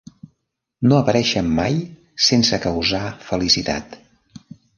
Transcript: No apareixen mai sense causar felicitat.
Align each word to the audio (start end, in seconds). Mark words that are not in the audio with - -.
No 0.91 0.95
apareixen 0.99 1.51
mai 1.59 1.77
sense 2.29 2.61
causar 2.65 3.03
felicitat. 3.29 3.97